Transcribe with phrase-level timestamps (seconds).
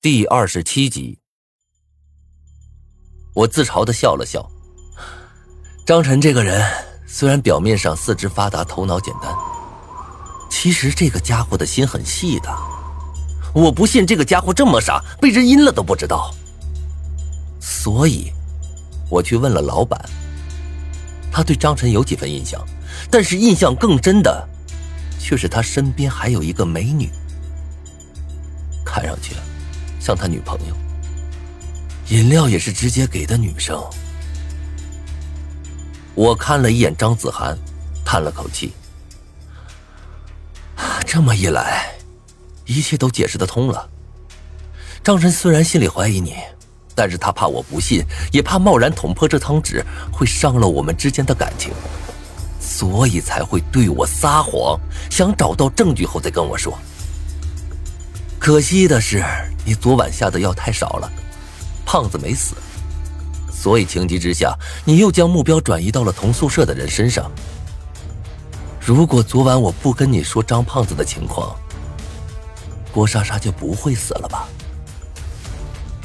[0.00, 1.18] 第二十七集，
[3.34, 4.48] 我自嘲的笑了笑。
[5.84, 6.64] 张晨这个人
[7.04, 9.34] 虽然表面上四肢发达、头脑简单，
[10.48, 12.48] 其实这个家伙的心很细的。
[13.52, 16.32] 我不信这个家伙这么傻，被人阴了都不知道。
[17.60, 18.30] 所以，
[19.10, 20.00] 我去问了老板，
[21.32, 22.64] 他对张晨有几分印象，
[23.10, 24.48] 但是印象更深的，
[25.18, 27.10] 却是他身边还有一个美女，
[28.84, 29.34] 看上去。
[30.08, 30.74] 像他女朋友，
[32.08, 33.78] 饮料也是直接给的女生。
[36.14, 37.54] 我看了一眼张子涵，
[38.06, 38.72] 叹了口气。
[41.04, 41.92] 这么一来，
[42.64, 43.86] 一切都解释得通了。
[45.04, 46.36] 张晨虽然心里怀疑你，
[46.94, 48.02] 但是他怕我不信，
[48.32, 51.70] 也怕贸然捅破这汤纸会伤了我们之间的感情，
[52.58, 54.80] 所以才会对我撒谎，
[55.10, 56.78] 想找到证据后再跟我说。
[58.38, 59.22] 可惜的是。
[59.68, 61.12] 你昨晚下的药太少了，
[61.84, 62.54] 胖子没死，
[63.52, 67.30] 所以情急之下，你又将目标转移到了同宿舍的人身上。
[68.80, 71.54] 如果昨晚我不跟你说张胖子的情况，
[72.90, 74.48] 郭莎莎就不会死了吧？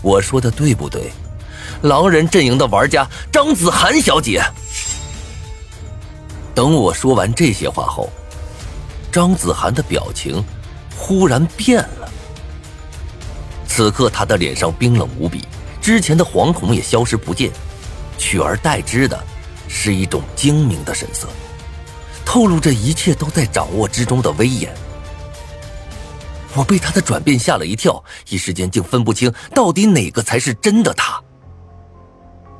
[0.00, 1.12] 我说的对不对？
[1.82, 4.42] 狼人阵营的玩家张子涵小姐。
[6.54, 8.08] 等我说完这些话后，
[9.12, 10.42] 张子涵的表情
[10.96, 11.99] 忽然变了。
[13.80, 15.42] 此刻，他的脸上冰冷无比，
[15.80, 17.50] 之前的惶恐也消失不见，
[18.18, 19.18] 取而代之的
[19.68, 21.26] 是一种精明的神色，
[22.22, 24.70] 透露着一切都在掌握之中的威严。
[26.52, 31.18] 我被他的转变吓了一跳，一时间竟分不清到底哪个才是真的他。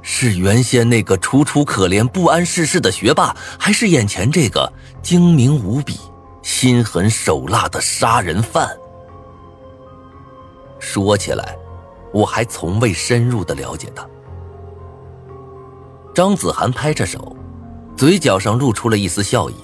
[0.00, 6.00] 是原先那个楚楚可怜、不谙世事的学霸，还是眼前这个精明无比、
[6.42, 8.66] 心狠手辣的杀人犯？
[10.82, 11.56] 说起来，
[12.12, 14.04] 我还从未深入的了解他。
[16.12, 17.36] 张子涵拍着手，
[17.96, 19.54] 嘴角上露出了一丝笑意。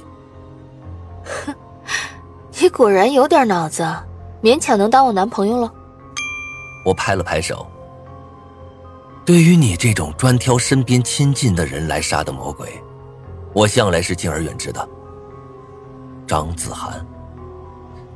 [1.24, 1.52] 哼，
[2.60, 3.84] 你果然有点脑子，
[4.40, 5.70] 勉强能当我男朋友了。
[6.84, 7.66] 我拍了拍手。
[9.26, 12.80] 对于你这种专挑身边亲近的人来杀的魔鬼，
[13.52, 14.88] 我向来是敬而远之的。
[16.28, 17.04] 张子涵。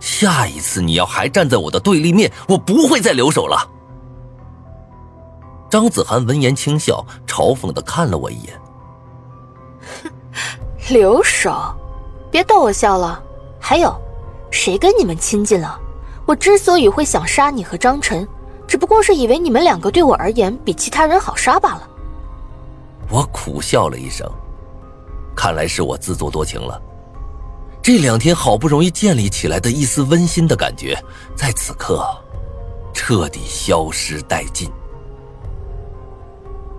[0.02, 3.70] 下一次你要还站在我的对立面，我不会再留手了。
[5.70, 8.60] 张子涵闻言轻笑，嘲讽的看了我一眼。
[10.90, 11.72] 留手？
[12.32, 13.22] 别逗我笑了。
[13.60, 13.96] 还有，
[14.50, 15.78] 谁跟你们亲近了？
[16.26, 18.26] 我之所以会想杀你和张晨，
[18.66, 21.88] 只不过是以为你们两个对我而言比其他人好杀罢了。
[23.08, 24.28] 我苦笑了一声，
[25.36, 26.82] 看来是我自作多情了。
[27.82, 30.97] 这两天好不容易建立起来的一丝温馨的感觉，
[31.34, 32.00] 在此刻
[32.94, 34.70] 彻底消失殆尽。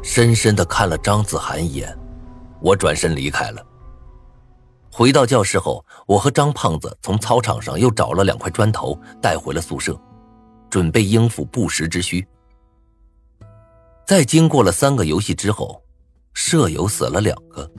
[0.01, 1.97] 深深的看了张子涵一眼，
[2.61, 3.61] 我转身离开了。
[4.89, 9.99] 回到教室后，我和张胖子从操场上又找了两块砖头带回了宿舍，
[10.69, 12.25] 准备应付不时之需。
[14.07, 15.83] 在经过了三个游戏之后，
[16.33, 17.69] 舍友死了两个。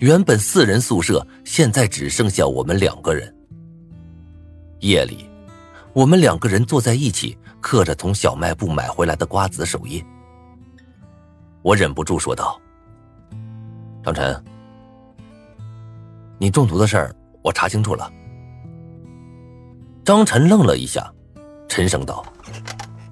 [0.00, 3.32] 原本四人宿舍，现在只剩下我们两个人。
[4.78, 5.28] 夜里，
[5.92, 10.02] 我们两个人坐在一起，嗑着从小卖部买回来的瓜子守夜。
[11.60, 12.58] 我忍不住说道
[14.02, 14.42] ：“张晨，
[16.38, 18.10] 你中毒的事儿，我查清楚了。”
[20.02, 21.12] 张晨愣了一下，
[21.68, 22.24] 沉声道：“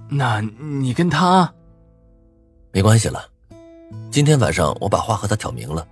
[0.09, 1.53] 那你跟他
[2.73, 3.29] 没关系了。
[4.11, 5.87] 今天晚上我把话和他挑明了。”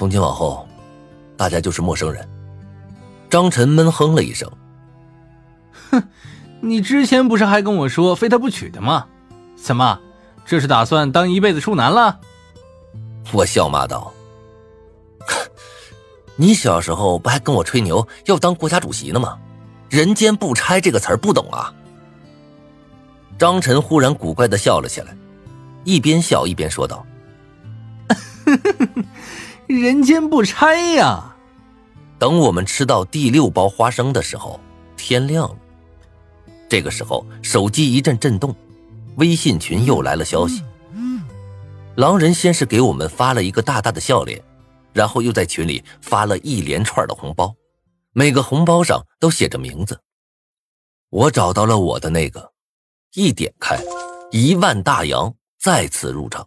[0.00, 0.66] 从今往后，
[1.36, 2.26] 大家就是陌生人。
[3.28, 4.50] 张晨闷哼了一声
[5.90, 6.02] ：“哼，
[6.62, 9.06] 你之前不是还跟我说非他不娶的吗？
[9.62, 10.00] 怎么，
[10.46, 12.18] 这是打算当一辈子处男了？”
[13.30, 14.10] 我笑骂道
[16.34, 19.36] ：“你小时候不还跟我吹牛要当国家主席呢吗？
[19.90, 21.74] 人间不拆这个词儿不懂啊？”
[23.38, 25.14] 张晨忽然古怪的笑了起来，
[25.84, 27.04] 一边笑一边说道
[28.46, 29.04] ：“呵呵呵。”
[29.78, 31.36] 人间不拆呀！
[32.18, 34.58] 等我们吃到第六包花生的时候，
[34.96, 35.56] 天亮了。
[36.68, 38.54] 这个时候，手机一阵震动，
[39.16, 40.62] 微信群又来了消息。
[41.94, 44.42] 狼人先是给我们发了一个大大的笑脸，
[44.92, 47.54] 然后又在群里发了一连串的红包，
[48.12, 50.00] 每个红包上都写着名字。
[51.10, 52.52] 我找到了我的那个，
[53.14, 53.78] 一点开，
[54.30, 56.46] 一万大洋再次入场。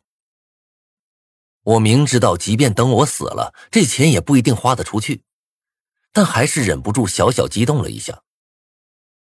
[1.63, 5.23] 我明知道，即便等我死了，这钱也不一定花得出去，
[6.11, 8.23] 但还是忍不住小小激动了一下。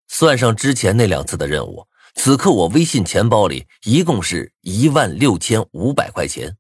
[0.07, 6.57] 算上之前那两次的任务，此刻我微信钱包里一共是一万六千五百块钱。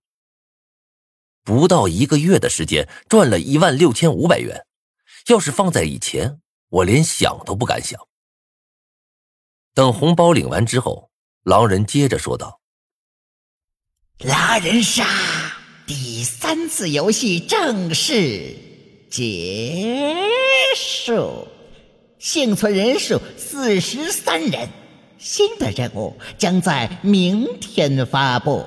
[1.43, 4.67] 不到一个月的时间，赚了一万六千五百元。
[5.27, 6.39] 要是放在以前，
[6.69, 7.99] 我连想都不敢想。
[9.73, 11.09] 等红包领完之后，
[11.43, 12.61] 狼人接着说道
[14.23, 15.03] ：“狼人杀
[15.87, 18.55] 第三次游戏正式
[19.09, 20.15] 结
[20.75, 21.47] 束，
[22.19, 24.69] 幸存人数四十三人，
[25.17, 28.65] 新的任务将在明天发布。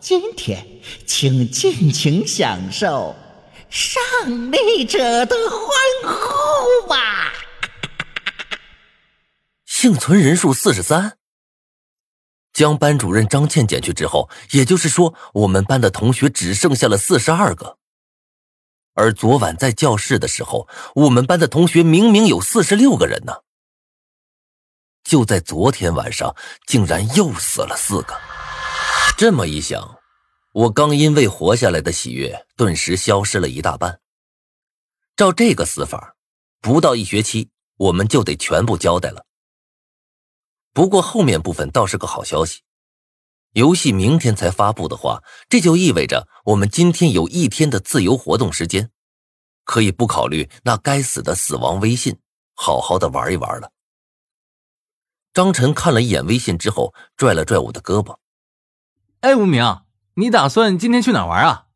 [0.00, 0.66] 今天，
[1.06, 3.14] 请尽情享受
[3.70, 7.32] 胜利者的欢呼吧！”
[9.66, 11.16] 幸存人数四十三。
[12.54, 17.78] 将班主任张倩减去之后，也就是说，我们班的同学只剩下了四十二个。
[18.94, 23.34] 而昨晚在教室的时候，我们班的同学明明有四十六个人呢。
[25.02, 26.34] 就在昨天晚上，
[26.64, 28.16] 竟然又死了四个。
[29.18, 29.98] 这么一想，
[30.52, 34.00] 我刚因为活下来的喜悦顿时消失了一大半。
[35.16, 36.14] 照这个死法，
[36.60, 39.26] 不到一学期，我们就得全部交代了。
[40.74, 42.62] 不过后面部分倒是个好消息，
[43.52, 48.90] 游戏明天才发布的话，这就意味着我们今天有一天的自由活动时间，
[49.62, 52.18] 可以不考虑那该死的死亡微信，
[52.54, 53.70] 好好的玩一玩了。
[55.32, 58.18] 张晨看了一眼微信之后，拽了拽我的胳膊
[59.22, 59.84] ：“哎，无名，
[60.14, 61.68] 你打算今天去哪玩啊？”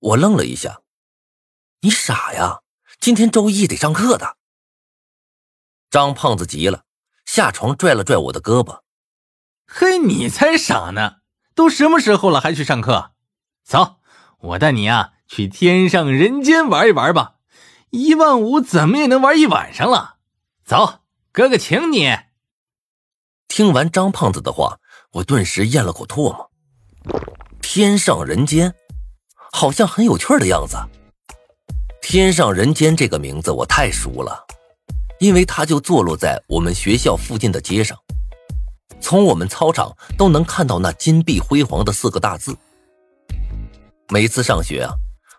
[0.00, 0.80] 我愣了一下
[1.80, 2.62] ：“你傻呀？
[2.98, 4.38] 今天周一得上课的。”
[5.90, 6.84] 张胖子急了。
[7.32, 8.80] 下床拽了拽我的胳膊，
[9.66, 11.20] 嘿，你才傻呢！
[11.54, 13.12] 都什么时候了，还去上课？
[13.64, 13.96] 走，
[14.40, 17.36] 我带你啊去天上人间玩一玩吧！
[17.88, 20.16] 一万五怎么也能玩一晚上了。
[20.62, 21.00] 走，
[21.32, 22.14] 哥哥请你。
[23.48, 24.78] 听完张胖子的话，
[25.12, 26.50] 我顿时咽了口唾沫。
[27.62, 28.74] 天上人间，
[29.50, 30.76] 好像很有趣的样子。
[32.02, 34.46] 天上人间这个名字我太熟了。
[35.22, 37.96] 因为它就坐落在我们学校附近的街上，
[39.00, 42.58] 从我们操场都能看到那金碧辉煌的四个大字。
[44.08, 44.90] 每次上学啊，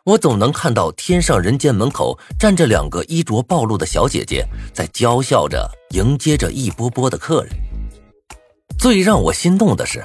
[0.06, 7.54] 我总能看到天上人间门口站着两个衣着暴露的小姐姐，在娇笑着迎接着一波波的客人。
[8.80, 10.02] 最让我心动的是，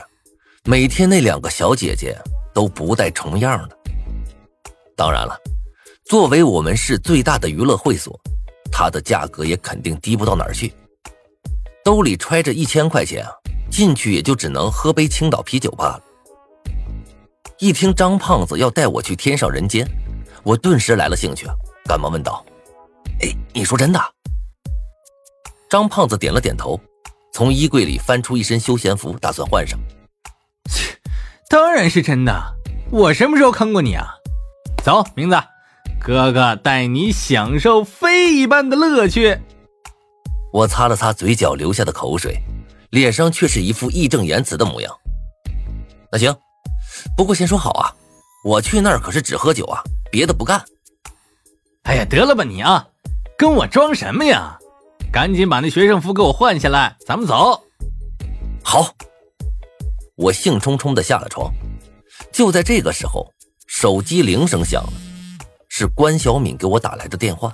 [0.64, 2.20] 每天那两个小姐姐
[2.52, 3.78] 都不带重样的。
[4.96, 5.38] 当然了，
[6.06, 8.20] 作为我们市最大的娱乐会所。
[8.70, 10.72] 它的价格也肯定低不到哪儿去，
[11.84, 13.30] 兜里揣着一千块钱啊，
[13.70, 16.00] 进去也就只能喝杯青岛啤酒罢了。
[17.58, 19.86] 一听张胖子要带我去天上人间，
[20.44, 21.46] 我顿时来了兴趣，
[21.84, 22.44] 赶忙问道
[23.20, 24.00] ：“哎，你说真的？”
[25.68, 26.80] 张胖子点了点头，
[27.32, 29.78] 从衣柜里翻出一身休闲服，打算换上。
[30.70, 30.96] 切，
[31.48, 32.32] 当然是真的，
[32.90, 34.06] 我什么时候坑过你啊？
[34.84, 35.36] 走，名字。
[36.00, 39.38] 哥哥带你享受飞一般的乐趣。
[40.52, 42.40] 我擦了擦嘴角流下的口水，
[42.90, 44.94] 脸上却是一副义正言辞的模样。
[46.10, 46.34] 那行，
[47.16, 47.92] 不过先说好啊，
[48.44, 50.64] 我去那儿可是只喝酒啊，别的不干。
[51.82, 52.88] 哎呀，得了吧你啊，
[53.36, 54.58] 跟我装什么呀？
[55.12, 57.64] 赶紧把那学生服给我换下来，咱们走。
[58.62, 58.94] 好，
[60.16, 61.52] 我兴冲冲的下了床。
[62.32, 63.32] 就在这个时候，
[63.66, 64.92] 手机铃声响了。
[65.78, 67.52] 是关小敏给我打来的电话。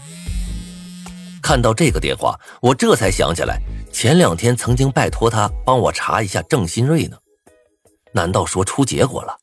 [1.42, 3.60] 看到这个电话，我这才想起来，
[3.92, 7.18] 前两天曾经拜托他帮我查一下郑新瑞呢。
[8.14, 9.36] 难道说出结果了？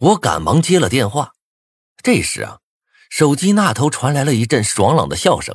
[0.00, 1.32] 我赶忙接了电话。
[2.02, 2.60] 这时啊，
[3.10, 5.54] 手机那头传来了一阵爽朗的笑声：“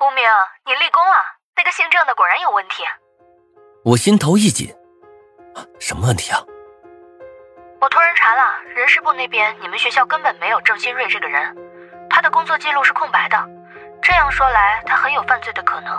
[0.00, 0.24] 无名，
[0.64, 1.16] 你立功了，
[1.56, 2.76] 那个姓郑的果然有问题。”
[3.84, 4.74] 我心头一紧，
[5.78, 6.42] 什么问题啊？
[7.80, 8.42] 我托人查了，
[8.76, 11.56] 人事部那边你们学校根本没有郑新瑞这个人，
[12.10, 13.36] 他的工作记录是空白的。
[14.02, 15.90] 这样说来，他很有犯罪的可能。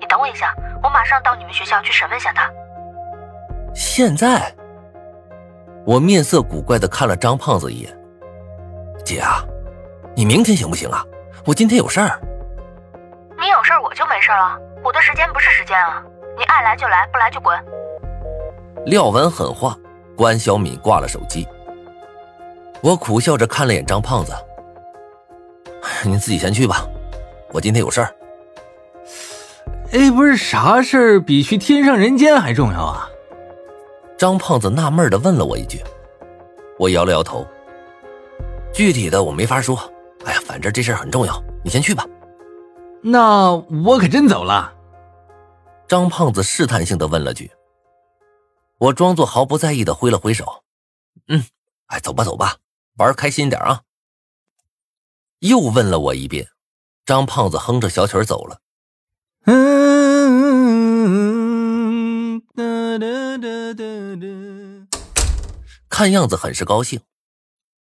[0.00, 2.50] 你等我一下，我马上到你们学校去审问下他。
[3.74, 4.50] 现在，
[5.84, 7.94] 我面色古怪的看了张胖子一眼。
[9.04, 9.44] 姐啊，
[10.16, 11.04] 你明天行不行啊？
[11.44, 12.18] 我今天有事儿。
[13.38, 16.02] 你有事儿我就没事了，我的时间不是时间啊！
[16.38, 17.62] 你爱来就来，不来就滚。
[18.86, 19.76] 撂完狠话。
[20.16, 21.46] 关小敏挂了手机，
[22.80, 24.32] 我苦笑着看了眼张胖子
[26.04, 26.84] ：“您自己先去吧，
[27.52, 28.14] 我今天有事儿。”
[29.92, 33.08] 哎，不是啥事儿比去天上人间还重要啊？
[34.18, 35.80] 张胖子纳闷的问了我一句，
[36.78, 37.46] 我摇了摇头
[38.72, 39.78] ：“具体的我没法说。
[40.24, 42.04] 哎呀，反正这事儿很重要，你先去吧。”
[43.02, 43.52] 那
[43.84, 44.72] 我可真走了。
[45.86, 47.48] 张胖子试探性的问了句。
[48.78, 50.62] 我装作毫不在意的挥了挥手，
[51.28, 51.46] 嗯，
[51.86, 52.58] 哎，走吧走吧，
[52.98, 53.84] 玩开心点啊。
[55.38, 56.48] 又问了我一遍，
[57.06, 58.60] 张胖子哼着小曲走了。
[65.88, 67.00] 看样子很是高兴。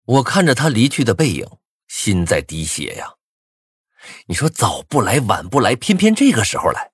[0.06, 1.46] 我看着他离去的背影，
[1.88, 3.16] 心在滴血呀。
[4.28, 6.92] 你说早不来晚不来，偏偏这个时候来。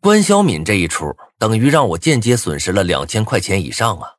[0.00, 4.16] 关小敏这一出，等于让我间接损失了两千块钱以上啊。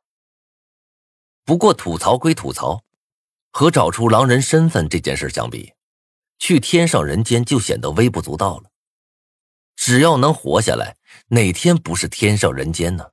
[1.44, 2.84] 不过吐槽归吐槽，
[3.50, 5.72] 和找出狼人身份这件事相比，
[6.38, 8.70] 去天上人间就显得微不足道了。
[9.74, 13.10] 只要能活下来，哪天不是天上人间呢？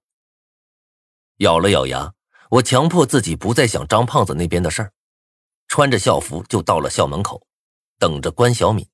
[1.37, 2.13] 咬了咬牙，
[2.51, 4.93] 我强迫自己不再想张胖子那边的事儿，
[5.67, 7.47] 穿着校服就到了校门口，
[7.97, 8.87] 等着关小敏。